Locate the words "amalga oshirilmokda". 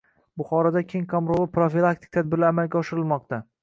2.57-3.47